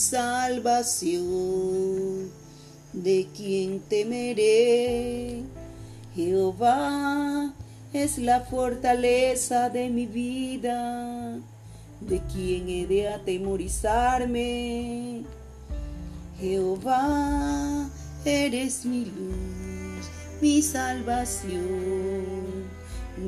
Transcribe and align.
salvación, 0.00 1.20
¿de 2.94 3.28
quien 3.36 3.80
temeré? 3.80 5.42
Jehová 6.14 7.52
es 7.92 8.16
la 8.18 8.40
fortaleza 8.40 9.68
de 9.68 9.90
mi 9.90 10.06
vida, 10.06 11.38
¿de 12.00 12.20
quien 12.32 12.68
he 12.68 12.86
de 12.86 13.08
atemorizarme? 13.08 15.24
Jehová, 16.40 17.90
eres 18.24 18.86
mi 18.86 19.04
luz, 19.04 20.08
mi 20.40 20.62
salvación, 20.62 21.60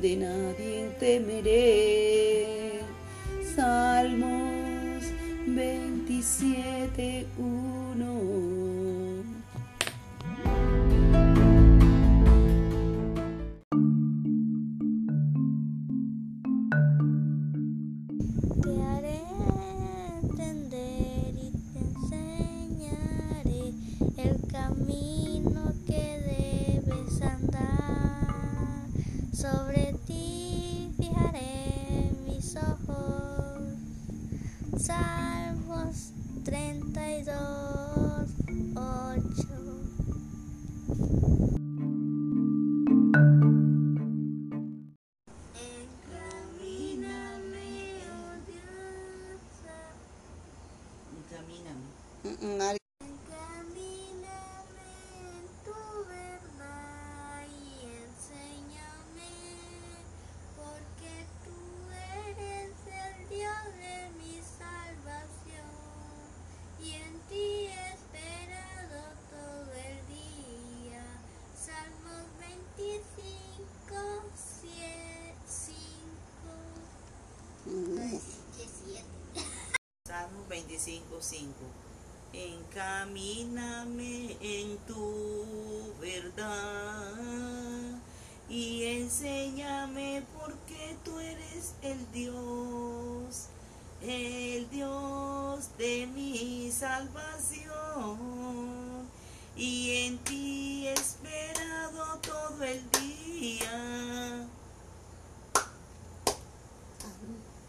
de 0.00 0.16
nadie 0.16 0.88
temeré. 0.98 2.80
Salmos 3.54 4.52
27, 6.22 7.26
1. 7.36 7.71
25:5 80.82 81.46
Encamíname 82.32 84.36
en 84.40 84.78
tu 84.78 85.94
verdad 86.00 87.12
y 88.48 88.82
enséñame 88.84 90.24
porque 90.38 90.96
tú 91.04 91.20
eres 91.20 91.74
el 91.82 92.10
Dios, 92.10 93.46
el 94.02 94.68
Dios 94.70 95.68
de 95.78 96.08
mi 96.08 96.72
salvación. 96.72 98.18
Y 99.56 100.06
en 100.06 100.18
ti 100.18 100.88
he 100.88 100.94
esperado 100.94 102.18
todo 102.22 102.64
el 102.64 102.90
día. 102.90 104.48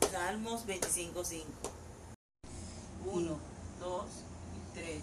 Salmos 0.10 0.66
25:5 0.66 1.83
1, 3.14 3.38
2 3.80 4.06
y 4.56 4.60
3. 4.74 4.98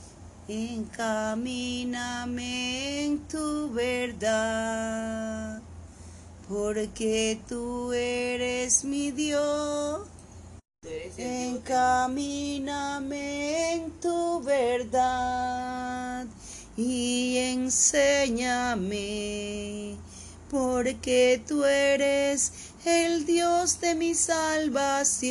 Encamíname 0.48 2.44
en 3.04 3.20
tu 3.28 3.70
verdad, 3.70 5.62
porque 6.48 7.38
tú 7.48 7.92
eres 7.92 8.82
mi 8.82 9.12
Dios. 9.12 10.08
Encamíname 11.16 12.64
en 13.74 13.92
tu 14.00 14.42
verdad 14.42 16.26
y 16.76 17.36
enséñame, 17.36 18.96
porque 20.50 21.40
tú 21.46 21.64
eres 21.64 22.72
el 22.84 23.24
Dios 23.24 23.80
de 23.80 23.94
mi 23.94 24.16
salvación. 24.16 25.30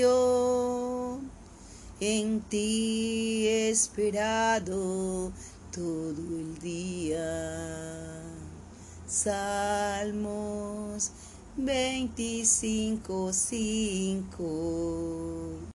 En 2.02 2.40
ti 2.40 3.46
esperado 3.46 5.34
todo 5.74 6.16
el 6.16 6.58
día. 6.60 8.24
Salmos 9.06 11.12
25, 11.58 13.34
5. 13.34 15.69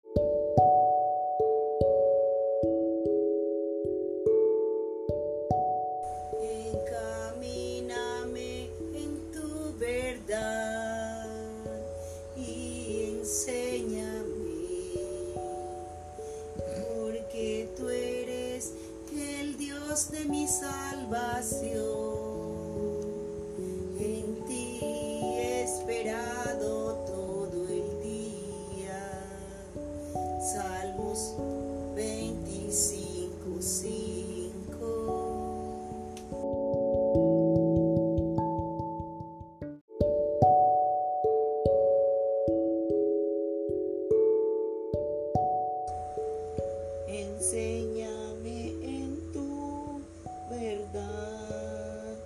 Enséñame 47.44 48.72
en 48.82 49.32
tu 49.34 50.00
verdad 50.48 52.16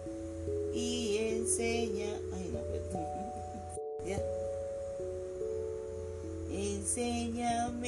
y 0.72 1.16
enseña. 1.18 2.12
Ay, 2.36 2.50
no, 2.52 2.60
perdón. 2.60 3.04
Ya. 4.06 4.18
Enséñame 6.52 7.87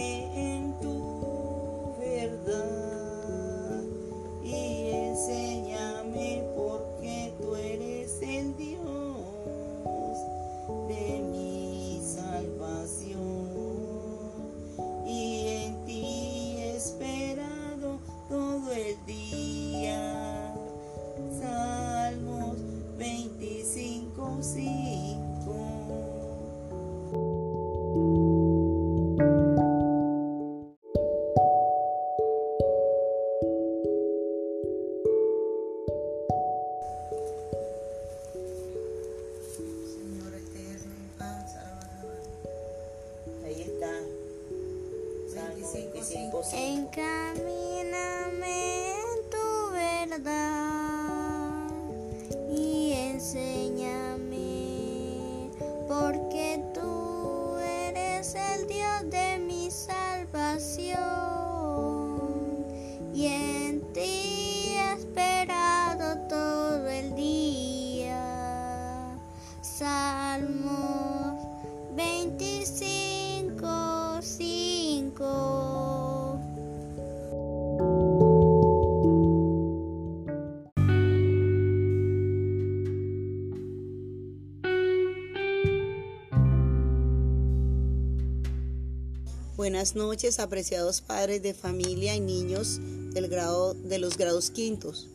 Buenas 89.61 89.95
noches, 89.95 90.41
apreciados 90.41 91.03
padres 91.03 91.43
de 91.43 91.53
familia 91.53 92.17
y 92.17 92.21
niños 92.21 92.81
del 93.13 93.29
grado 93.29 93.75
de 93.75 93.99
los 93.99 94.17
grados 94.17 94.51
quintos. 94.51 95.07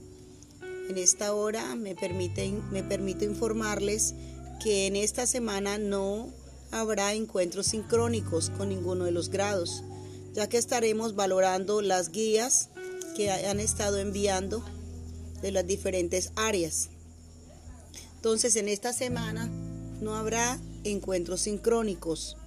En 0.87 0.99
esta 0.99 1.33
hora 1.33 1.73
me, 1.73 1.95
permiten, 1.95 2.61
me 2.69 2.83
permito 2.83 3.25
informarles 3.25 4.13
que 4.63 4.85
en 4.85 4.97
esta 4.97 5.25
semana 5.25 5.79
no 5.79 6.29
habrá 6.69 7.15
encuentros 7.15 7.65
sincrónicos 7.65 8.51
con 8.51 8.69
ninguno 8.69 9.05
de 9.05 9.11
los 9.11 9.29
grados, 9.29 9.81
ya 10.35 10.47
que 10.47 10.59
estaremos 10.59 11.15
valorando 11.15 11.81
las 11.81 12.11
guías 12.11 12.69
que 13.15 13.31
han 13.31 13.59
estado 13.59 13.97
enviando 13.97 14.63
de 15.41 15.53
las 15.53 15.65
diferentes 15.65 16.31
áreas. 16.35 16.91
Entonces, 18.17 18.55
en 18.57 18.69
esta 18.69 18.93
semana 18.93 19.49
no 20.01 20.13
habrá 20.13 20.59
encuentros 20.83 21.41
sincrónicos. 21.41 22.37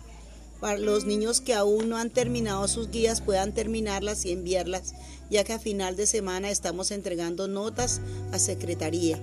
Para 0.60 0.78
los 0.78 1.04
niños 1.04 1.40
que 1.40 1.54
aún 1.54 1.88
no 1.88 1.96
han 1.96 2.10
terminado 2.10 2.66
sus 2.66 2.90
guías 2.90 3.20
puedan 3.20 3.54
terminarlas 3.54 4.24
y 4.24 4.32
enviarlas, 4.32 4.94
ya 5.30 5.44
que 5.44 5.52
a 5.52 5.58
final 5.58 5.94
de 5.94 6.06
semana 6.06 6.50
estamos 6.50 6.90
entregando 6.90 7.46
notas 7.46 8.00
a 8.32 8.38
secretaría. 8.38 9.22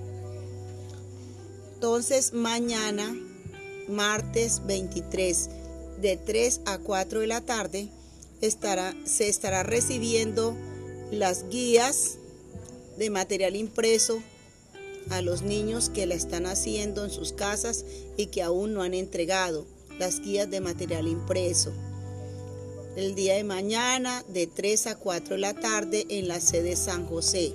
Entonces, 1.74 2.32
mañana, 2.32 3.14
martes 3.86 4.62
23, 4.66 5.50
de 6.00 6.16
3 6.16 6.62
a 6.64 6.78
4 6.78 7.20
de 7.20 7.26
la 7.26 7.42
tarde, 7.42 7.90
estará, 8.40 8.94
se 9.04 9.28
estará 9.28 9.62
recibiendo 9.62 10.56
las 11.10 11.48
guías 11.50 12.16
de 12.96 13.10
material 13.10 13.56
impreso 13.56 14.22
a 15.10 15.20
los 15.20 15.42
niños 15.42 15.90
que 15.90 16.06
la 16.06 16.14
están 16.14 16.46
haciendo 16.46 17.04
en 17.04 17.10
sus 17.10 17.32
casas 17.32 17.84
y 18.16 18.26
que 18.26 18.42
aún 18.42 18.72
no 18.72 18.82
han 18.82 18.94
entregado 18.94 19.66
las 19.98 20.20
guías 20.20 20.50
de 20.50 20.60
material 20.60 21.08
impreso. 21.08 21.72
El 22.96 23.14
día 23.14 23.34
de 23.34 23.44
mañana 23.44 24.24
de 24.28 24.46
3 24.46 24.86
a 24.88 24.96
4 24.96 25.34
de 25.34 25.40
la 25.40 25.54
tarde 25.54 26.06
en 26.08 26.28
la 26.28 26.40
sede 26.40 26.76
San 26.76 27.06
José. 27.06 27.52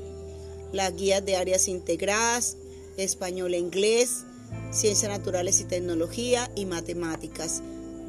Las 0.71 0.95
guías 0.95 1.25
de 1.25 1.35
áreas 1.35 1.67
integradas, 1.67 2.57
español 2.97 3.53
e 3.53 3.59
inglés, 3.59 4.23
ciencias 4.71 5.11
naturales 5.11 5.59
y 5.59 5.65
tecnología 5.65 6.49
y 6.55 6.65
matemáticas. 6.65 7.61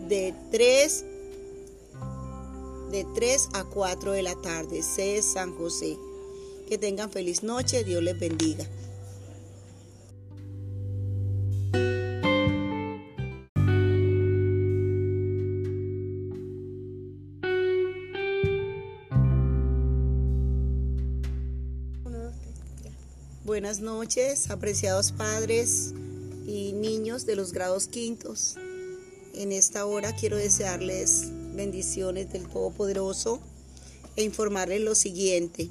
De 0.08 0.34
3, 0.50 1.04
de 2.90 3.06
3 3.14 3.48
a 3.54 3.64
4 3.64 4.12
de 4.12 4.22
la 4.22 4.34
tarde, 4.40 4.82
sede 4.82 5.22
San 5.22 5.56
José. 5.56 5.96
Que 6.68 6.78
tengan 6.78 7.10
feliz 7.10 7.42
noche, 7.42 7.84
Dios 7.84 8.02
les 8.02 8.18
bendiga. 8.18 8.66
Buenas 23.52 23.80
noches, 23.80 24.48
apreciados 24.48 25.12
padres 25.12 25.92
y 26.46 26.72
niños 26.72 27.26
de 27.26 27.36
los 27.36 27.52
grados 27.52 27.86
quintos. 27.86 28.56
En 29.34 29.52
esta 29.52 29.84
hora 29.84 30.16
quiero 30.16 30.38
desearles 30.38 31.26
bendiciones 31.54 32.32
del 32.32 32.48
Todopoderoso 32.48 33.42
e 34.16 34.22
informarles 34.22 34.80
lo 34.80 34.94
siguiente. 34.94 35.68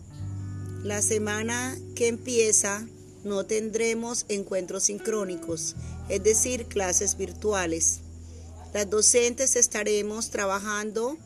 La 0.83 1.01
semana 1.01 1.75
que 1.95 2.07
empieza 2.07 2.87
no 3.23 3.47
tendremos 3.47 4.27
encuentros 4.29 4.83
sincrónicos, 4.83 5.75
es 6.07 6.21
decir, 6.21 6.67
clases 6.67 7.17
virtuales. 7.17 8.01
Las 8.75 8.87
docentes 8.91 9.55
estaremos 9.55 10.29
trabajando 10.29 11.17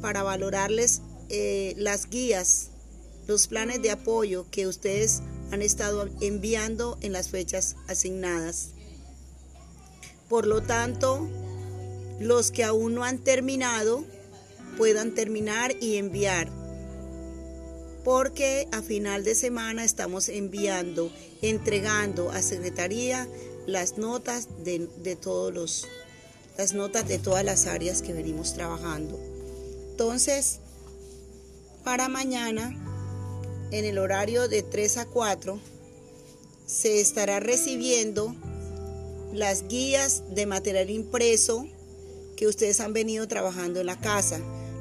para 0.00 0.22
valorarles 0.22 1.02
eh, 1.28 1.74
las 1.76 2.08
guías, 2.08 2.70
los 3.26 3.48
planes 3.48 3.82
de 3.82 3.90
apoyo 3.90 4.46
que 4.50 4.66
ustedes 4.66 5.20
han 5.50 5.62
estado 5.62 6.08
enviando 6.20 6.98
en 7.00 7.12
las 7.12 7.28
fechas 7.28 7.76
asignadas. 7.88 8.70
Por 10.28 10.46
lo 10.46 10.62
tanto, 10.62 11.28
los 12.20 12.50
que 12.50 12.64
aún 12.64 12.94
no 12.94 13.04
han 13.04 13.18
terminado 13.18 14.04
puedan 14.76 15.14
terminar 15.14 15.74
y 15.80 15.96
enviar. 15.96 16.50
Porque 18.04 18.68
a 18.72 18.82
final 18.82 19.24
de 19.24 19.34
semana 19.34 19.84
estamos 19.84 20.28
enviando, 20.28 21.10
entregando 21.40 22.30
a 22.30 22.42
Secretaría 22.42 23.28
las 23.66 23.96
notas 23.96 24.48
de, 24.62 25.16
todos 25.16 25.54
los, 25.54 25.88
las 26.58 26.74
notas 26.74 27.08
de 27.08 27.18
todas 27.18 27.44
las 27.44 27.66
áreas 27.66 28.02
que 28.02 28.12
venimos 28.12 28.54
trabajando. 28.54 29.18
Entonces, 29.90 30.60
para 31.82 32.08
mañana 32.08 32.93
en 33.74 33.84
el 33.84 33.98
horario 33.98 34.46
de 34.46 34.62
3 34.62 34.98
a 34.98 35.06
4 35.06 35.58
se 36.64 37.00
estará 37.00 37.40
recibiendo 37.40 38.32
las 39.32 39.66
guías 39.66 40.22
de 40.32 40.46
material 40.46 40.90
impreso 40.90 41.66
que 42.36 42.46
ustedes 42.46 42.78
han 42.78 42.92
venido 42.92 43.26
trabajando 43.26 43.80
en 43.80 43.86
la 43.86 44.00
casa. 44.00 44.40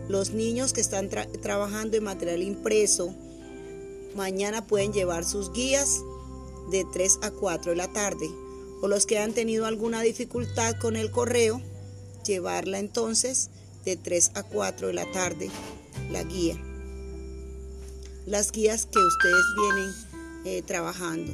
Los 0.09 0.31
niños 0.31 0.73
que 0.73 0.81
están 0.81 1.09
trabajando 1.09 1.97
en 1.97 2.03
material 2.03 2.43
impreso 2.43 3.15
mañana 4.15 4.67
pueden 4.67 4.93
llevar 4.93 5.25
sus 5.25 5.51
guías 5.51 6.01
de 6.69 6.85
3 6.93 7.19
a 7.23 7.31
4 7.31 7.71
de 7.71 7.77
la 7.77 7.91
tarde. 7.91 8.29
O 8.83 8.87
los 8.87 9.07
que 9.07 9.17
han 9.17 9.33
tenido 9.33 9.65
alguna 9.65 10.01
dificultad 10.01 10.75
con 10.79 10.97
el 10.97 11.09
correo, 11.09 11.61
llevarla 12.27 12.77
entonces 12.77 13.49
de 13.85 13.95
3 13.95 14.31
a 14.35 14.43
4 14.43 14.87
de 14.87 14.93
la 14.93 15.11
tarde, 15.11 15.49
la 16.11 16.21
guía 16.23 16.63
las 18.25 18.51
guías 18.51 18.85
que 18.85 18.99
ustedes 18.99 19.45
vienen 19.57 19.93
eh, 20.45 20.61
trabajando. 20.61 21.31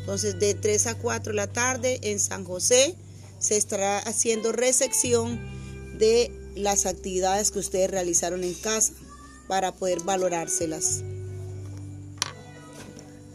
Entonces, 0.00 0.38
de 0.38 0.54
3 0.54 0.86
a 0.88 0.94
4 0.96 1.32
de 1.32 1.36
la 1.36 1.46
tarde 1.46 2.00
en 2.02 2.18
San 2.18 2.44
José 2.44 2.96
se 3.38 3.56
estará 3.56 3.98
haciendo 3.98 4.52
recepción 4.52 5.40
de 5.98 6.32
las 6.54 6.86
actividades 6.86 7.50
que 7.50 7.58
ustedes 7.58 7.90
realizaron 7.90 8.44
en 8.44 8.54
casa 8.54 8.92
para 9.48 9.72
poder 9.72 10.02
valorárselas. 10.02 11.02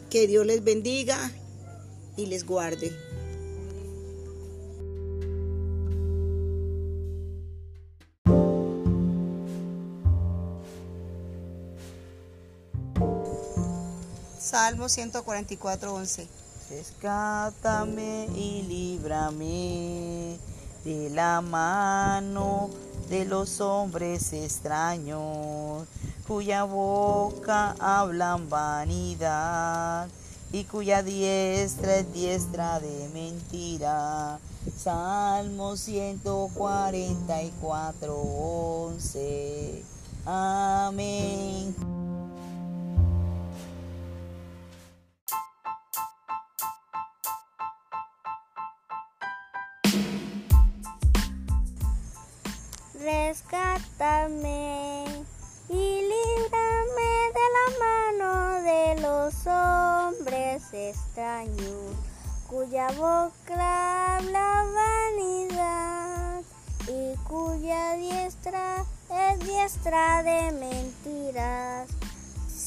Que 0.09 0.27
Dios 0.27 0.45
les 0.45 0.63
bendiga 0.63 1.31
y 2.15 2.25
les 2.27 2.45
guarde. 2.45 3.06
Salmo 14.47 14.87
144, 14.87 15.93
11. 15.93 16.27
Rescátame 16.69 18.29
y 18.33 18.63
líbrame 18.63 20.37
de 20.85 21.09
la 21.09 21.41
mano 21.41 22.69
de 23.09 23.25
los 23.25 23.59
hombres 23.59 24.31
extraños, 24.31 25.85
cuya 26.25 26.63
boca 26.63 27.75
hablan 27.77 28.49
vanidad 28.49 30.07
y 30.53 30.63
cuya 30.63 31.03
diestra 31.03 31.97
es 31.97 32.13
diestra 32.13 32.79
de 32.79 33.09
mentira. 33.13 34.39
Salmo 34.77 35.75
144, 35.75 38.15
11. 38.15 39.83
Amén. 40.25 41.75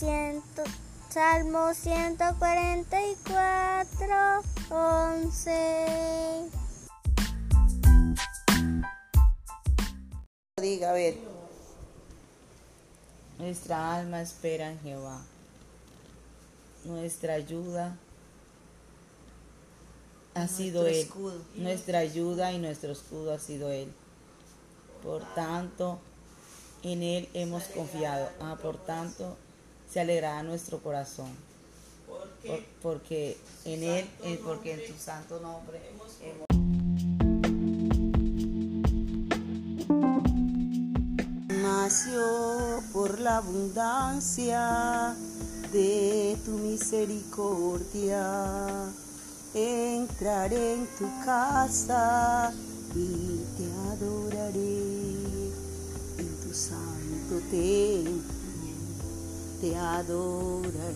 Ciento, 0.00 0.64
Salmo 1.10 1.74
144, 1.74 4.42
11. 4.70 6.50
Diga, 10.56 10.88
a 10.88 10.94
ver. 10.94 11.18
Nuestra 13.38 13.94
alma 13.94 14.22
espera 14.22 14.70
en 14.70 14.80
Jehová. 14.80 15.20
Nuestra 16.86 17.34
ayuda 17.34 17.98
ha 20.32 20.48
sido 20.48 20.86
Él. 20.86 20.94
escudo. 20.94 21.42
Nuestra 21.56 21.98
ayuda 21.98 22.52
y 22.52 22.58
nuestro 22.58 22.92
escudo 22.92 23.34
ha 23.34 23.38
sido 23.38 23.70
Él. 23.70 23.92
Por 25.02 25.22
tanto, 25.34 25.98
en 26.82 27.02
Él 27.02 27.28
hemos 27.34 27.64
confiado. 27.64 28.30
Ah, 28.40 28.56
por 28.62 28.78
tanto, 28.78 29.36
se 29.92 30.00
alegrará 30.00 30.42
nuestro 30.42 30.78
corazón. 30.80 31.28
Por- 32.46 32.64
porque 32.82 33.36
en 33.64 33.82
Él, 33.82 34.06
eh, 34.24 34.40
porque 34.42 34.72
en 34.72 34.80
su 34.94 34.98
santo 35.02 35.40
nombre 35.40 35.80
hemos 35.88 36.10
Nació 41.62 42.82
por 42.92 43.18
la 43.20 43.38
abundancia 43.38 45.14
de 45.72 46.36
tu 46.44 46.52
misericordia. 46.58 48.24
Entraré 49.54 50.74
en 50.74 50.86
tu 50.98 51.06
casa 51.24 52.52
y 52.94 53.40
te 53.56 53.64
adoraré 53.92 55.50
en 56.18 56.40
tu 56.42 56.54
santo 56.54 57.40
templo. 57.50 58.39
Te 59.60 59.76
adoraré. 59.76 60.94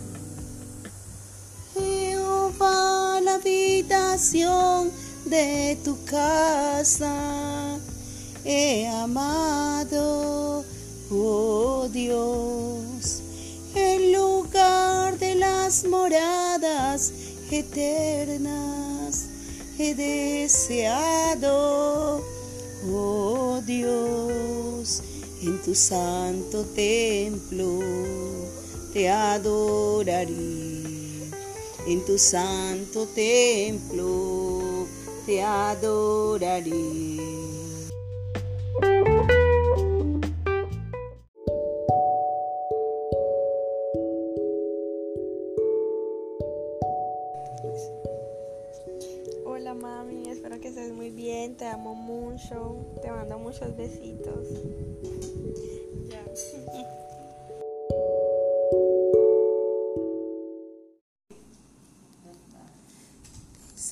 Jehová, 1.74 3.20
la 3.22 3.34
habitación 3.34 4.90
de 5.26 5.76
tu 5.84 6.02
casa. 6.04 7.78
He 8.42 8.86
amado, 8.88 10.64
oh 11.10 11.88
Dios, 11.92 13.20
el 13.74 14.12
lugar 14.12 15.18
de 15.18 15.34
las 15.34 15.84
moradas 15.84 17.12
eternas. 17.50 19.26
He 19.78 19.94
deseado, 19.94 21.34
oh 22.90 23.60
Dios, 23.66 25.02
en 25.42 25.60
tu 25.62 25.74
santo 25.74 26.64
templo 26.74 28.43
te 28.94 29.08
adoraré, 29.08 30.30
en 31.84 32.04
tu 32.06 32.16
santo 32.16 33.06
templo 33.06 34.86
te 35.26 35.42
adoraré. 35.42 36.70
Hola 49.44 49.74
mami, 49.74 50.30
espero 50.30 50.60
que 50.60 50.68
estés 50.68 50.92
muy 50.92 51.10
bien, 51.10 51.56
te 51.56 51.66
amo 51.66 51.96
mucho, 51.96 52.76
te 53.02 53.10
mando 53.10 53.40
muchos 53.40 53.76
besitos. 53.76 54.46
Ya. 56.08 56.24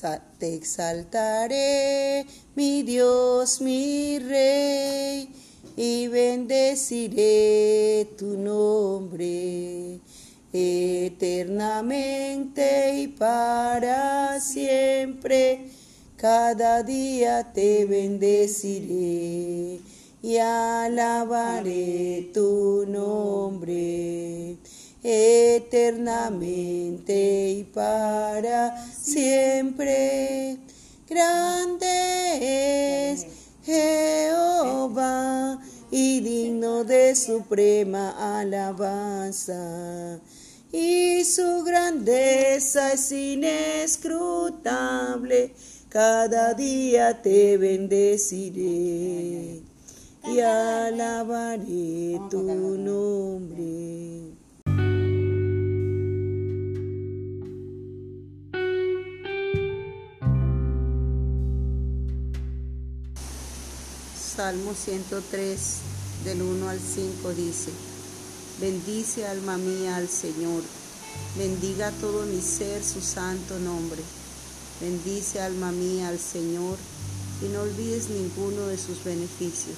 Te 0.03 0.53
exaltaré, 0.55 2.25
mi 2.55 2.83
Dios, 2.83 3.61
mi 3.61 4.19
Rey, 4.19 5.29
y 5.77 6.09
bendeciré 6.09 7.29
tu 8.17 8.37
nombre 8.37 10.01
eternamente 10.51 11.43
y 12.99 13.07
para 13.07 14.41
siempre. 14.41 15.69
Cada 16.17 16.83
día 16.83 17.53
te 17.53 17.85
bendeciré 17.85 19.79
y 20.21 20.37
alabaré 20.37 22.29
tu 22.33 22.85
nombre 22.89 24.57
eternamente 25.03 27.51
y 27.59 27.63
para 27.65 28.75
siempre. 28.91 30.57
Grande 31.07 33.11
es 33.11 33.27
Jehová 33.63 35.61
y 35.91 36.21
digno 36.21 36.83
de 36.83 37.15
suprema 37.15 38.39
alabanza. 38.39 40.19
Y 40.71 41.23
su 41.23 41.63
grandeza 41.63 42.93
es 42.93 43.11
inescrutable. 43.11 45.53
Cada 45.89 46.55
día 46.55 47.21
te 47.21 47.57
bendeciré 47.57 49.61
y 50.23 50.39
alabaré 50.39 52.19
tu 52.31 52.41
nombre. 52.41 54.22
Salmo 64.35 64.73
103 64.73 65.59
del 66.25 66.41
1 66.41 66.67
al 66.67 66.79
5 66.79 67.33
dice, 67.33 67.69
bendice 68.59 69.27
alma 69.27 69.57
mía 69.57 69.97
al 69.97 70.09
Señor, 70.09 70.63
bendiga 71.37 71.91
todo 72.01 72.25
mi 72.25 72.41
ser 72.41 72.83
su 72.83 72.99
santo 72.99 73.59
nombre, 73.59 74.01
bendice 74.81 75.39
alma 75.39 75.71
mía 75.71 76.07
al 76.07 76.17
Señor 76.17 76.79
y 77.43 77.49
no 77.49 77.61
olvides 77.61 78.09
ninguno 78.09 78.65
de 78.67 78.77
sus 78.79 79.03
beneficios. 79.03 79.77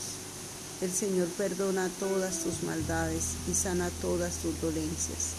El 0.79 0.93
Señor 0.93 1.27
perdona 1.37 1.89
todas 1.99 2.39
tus 2.39 2.63
maldades 2.63 3.33
y 3.51 3.53
sana 3.53 3.89
todas 4.01 4.35
tus 4.35 4.61
dolencias. 4.61 5.33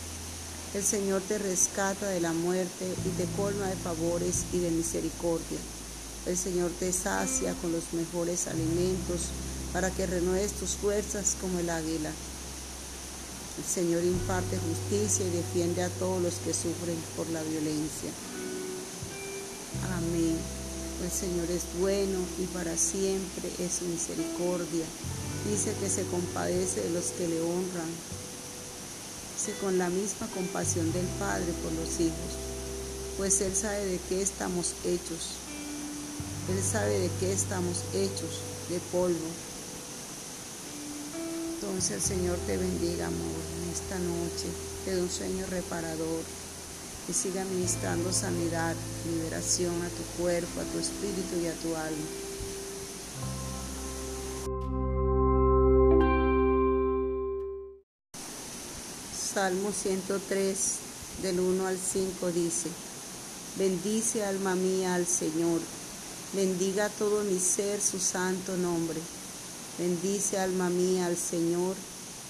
El 0.75 0.85
Señor 0.85 1.23
te 1.23 1.38
rescata 1.38 2.06
de 2.08 2.20
la 2.20 2.35
muerte 2.35 2.94
y 3.06 3.08
te 3.16 3.25
colma 3.35 3.66
de 3.66 3.76
favores 3.76 4.44
y 4.52 4.58
de 4.58 4.70
misericordia. 4.73 5.58
El 6.26 6.37
Señor 6.37 6.73
te 6.80 6.92
sacia 6.92 7.54
con 7.62 7.71
los 7.71 7.92
mejores 7.92 8.49
alimentos 8.49 9.30
para 9.73 9.90
que 9.90 10.06
renueves 10.06 10.52
tus 10.52 10.71
fuerzas 10.71 11.37
como 11.40 11.61
el 11.61 11.71
águila. 11.71 12.11
El 13.59 13.64
Señor 13.64 14.02
imparte 14.02 14.59
justicia 14.59 15.25
y 15.25 15.30
defiende 15.30 15.85
a 15.85 15.88
todos 15.88 16.21
los 16.21 16.35
que 16.35 16.52
sufren 16.52 16.99
por 17.16 17.28
la 17.30 17.42
violencia. 17.45 18.11
Amén. 19.97 20.37
El 21.04 21.11
Señor 21.12 21.49
es 21.50 21.62
bueno 21.78 22.18
y 22.40 22.47
para 22.47 22.76
siempre 22.76 23.49
es 23.61 23.75
su 23.78 23.85
misericordia. 23.85 24.85
Dice 25.49 25.75
que 25.80 25.88
se 25.88 26.02
compadece 26.06 26.80
de 26.83 26.90
los 26.90 27.04
que 27.16 27.28
le 27.28 27.40
honran. 27.40 27.90
Dice 29.37 29.52
con 29.61 29.78
la 29.78 29.90
misma 29.90 30.26
compasión 30.35 30.92
del 30.92 31.06
Padre 31.21 31.52
por 31.62 31.73
los 31.73 32.00
hijos, 32.00 32.33
pues 33.16 33.40
Él 33.42 33.54
sabe 33.54 33.87
de 33.87 34.00
qué 34.09 34.23
estamos 34.23 34.75
hechos. 34.85 35.46
Él 36.49 36.62
sabe 36.62 36.99
de 36.99 37.11
qué 37.19 37.33
estamos 37.33 37.83
hechos, 37.93 38.41
de 38.69 38.79
polvo. 38.93 39.29
Entonces 41.55 41.91
el 41.91 42.03
Señor 42.03 42.38
te 42.47 42.57
bendiga, 42.57 43.09
amor, 43.09 43.43
en 43.62 43.73
esta 43.73 43.99
noche. 43.99 44.47
Te 44.85 44.95
dé 44.95 45.03
un 45.03 45.11
sueño 45.11 45.45
reparador. 45.47 46.23
Y 47.09 47.12
siga 47.12 47.45
ministrando 47.45 48.12
sanidad, 48.12 48.75
liberación 49.07 49.75
a 49.83 49.88
tu 49.88 50.23
cuerpo, 50.23 50.61
a 50.61 50.65
tu 50.65 50.79
espíritu 50.79 51.41
y 51.43 51.47
a 51.47 51.55
tu 51.55 51.75
alma. 51.75 52.07
Salmo 59.35 59.71
103 59.71 60.57
del 61.23 61.41
1 61.41 61.67
al 61.67 61.76
5 61.79 62.33
dice, 62.33 62.71
bendice 63.59 64.25
alma 64.25 64.55
mía 64.55 64.95
al 64.95 65.07
Señor, 65.07 65.61
bendiga 66.37 66.90
todo 66.90 67.25
mi 67.25 67.40
ser 67.40 67.81
su 67.81 67.99
santo 67.99 68.59
nombre, 68.59 69.00
bendice 69.78 70.38
alma 70.38 70.69
mía 70.69 71.07
al 71.07 71.16
Señor 71.16 71.75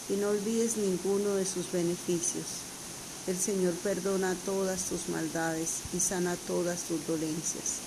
y 0.08 0.12
no 0.12 0.28
olvides 0.28 0.76
ninguno 0.76 1.34
de 1.34 1.44
sus 1.44 1.72
beneficios. 1.72 2.44
El 3.26 3.36
Señor 3.36 3.74
perdona 3.82 4.36
todas 4.44 4.84
tus 4.84 5.08
maldades 5.08 5.80
y 5.92 5.98
sana 5.98 6.36
todas 6.46 6.82
tus 6.82 7.04
dolencias. 7.04 7.80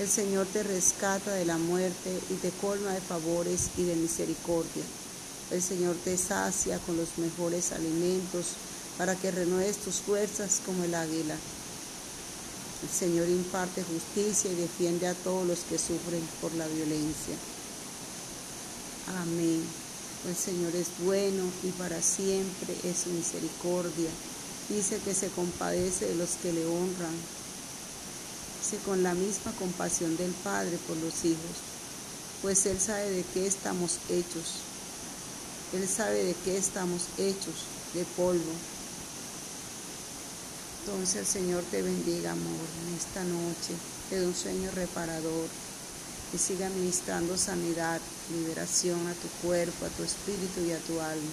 El 0.00 0.08
Señor 0.08 0.48
te 0.52 0.64
rescata 0.64 1.32
de 1.34 1.44
la 1.44 1.58
muerte 1.58 2.18
y 2.28 2.34
te 2.34 2.50
colma 2.50 2.90
de 2.90 3.00
favores 3.00 3.70
y 3.78 3.84
de 3.84 3.94
misericordia. 3.94 4.82
El 5.52 5.62
Señor 5.62 5.94
te 6.04 6.18
sacia 6.18 6.80
con 6.80 6.96
los 6.96 7.18
mejores 7.18 7.70
alimentos 7.70 8.46
para 8.98 9.14
que 9.14 9.30
renueves 9.30 9.76
tus 9.76 10.00
fuerzas 10.00 10.60
como 10.66 10.82
el 10.82 10.96
águila. 10.96 11.36
El 12.86 12.92
Señor 12.92 13.28
imparte 13.28 13.82
justicia 13.82 14.52
y 14.52 14.54
defiende 14.54 15.08
a 15.08 15.14
todos 15.14 15.44
los 15.44 15.58
que 15.68 15.76
sufren 15.76 16.22
por 16.40 16.54
la 16.54 16.68
violencia. 16.68 17.34
Amén. 19.22 19.60
El 20.28 20.36
Señor 20.36 20.72
es 20.76 20.86
bueno 21.04 21.42
y 21.64 21.70
para 21.72 22.00
siempre 22.00 22.76
es 22.84 22.98
su 22.98 23.10
misericordia. 23.10 24.08
Dice 24.68 25.00
que 25.04 25.14
se 25.14 25.30
compadece 25.30 26.06
de 26.06 26.14
los 26.14 26.30
que 26.40 26.52
le 26.52 26.64
honran. 26.64 27.16
Dice 28.62 28.78
con 28.84 29.02
la 29.02 29.14
misma 29.14 29.50
compasión 29.58 30.16
del 30.16 30.30
Padre 30.44 30.78
por 30.86 30.96
los 30.98 31.24
hijos, 31.24 31.56
pues 32.40 32.66
Él 32.66 32.78
sabe 32.80 33.10
de 33.10 33.24
qué 33.34 33.48
estamos 33.48 33.98
hechos. 34.08 34.62
Él 35.72 35.88
sabe 35.88 36.22
de 36.22 36.36
qué 36.44 36.56
estamos 36.56 37.02
hechos, 37.18 37.66
de 37.94 38.04
polvo. 38.16 38.75
Entonces 40.86 41.16
el 41.16 41.26
Señor 41.26 41.64
te 41.68 41.82
bendiga, 41.82 42.30
amor, 42.30 42.68
en 42.86 42.94
esta 42.94 43.24
noche. 43.24 43.74
Te 44.08 44.20
dé 44.20 44.26
un 44.26 44.36
sueño 44.36 44.70
reparador 44.72 45.48
y 46.32 46.38
siga 46.38 46.68
ministrando 46.68 47.36
sanidad, 47.36 48.00
liberación 48.30 49.04
a 49.08 49.14
tu 49.14 49.26
cuerpo, 49.44 49.84
a 49.84 49.88
tu 49.88 50.04
espíritu 50.04 50.60
y 50.64 50.70
a 50.70 50.78
tu 50.78 51.00
alma. 51.00 51.30